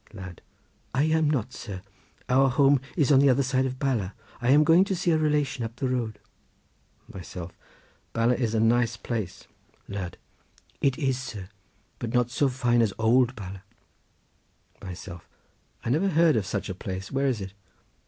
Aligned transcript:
Lad.—I 0.13 1.03
am 1.03 1.29
not, 1.29 1.53
sir; 1.53 1.83
our 2.27 2.49
home 2.49 2.81
is 2.97 3.11
on 3.11 3.19
the 3.19 3.29
other 3.29 3.43
side 3.43 3.67
of 3.67 3.77
Bala. 3.77 4.15
I 4.41 4.49
am 4.49 4.63
going 4.63 4.83
to 4.85 4.95
see 4.95 5.11
a 5.11 5.17
relation 5.19 5.63
up 5.63 5.75
the 5.75 5.87
road. 5.87 6.17
Myself.—Bala 7.13 8.33
is 8.33 8.55
a 8.55 8.59
nice 8.59 8.97
place. 8.97 9.45
Lad.—It 9.87 10.97
is, 10.97 11.19
sir; 11.21 11.49
but 11.99 12.15
not 12.15 12.31
so 12.31 12.49
fine 12.49 12.81
as 12.81 12.93
old 12.97 13.35
Bala. 13.35 13.61
Myself.—I 14.81 15.91
never 15.91 16.07
heard 16.07 16.35
of 16.35 16.47
such 16.47 16.67
a 16.67 16.73
place. 16.73 17.11
Where 17.11 17.27
is 17.27 17.39
it? 17.39 17.53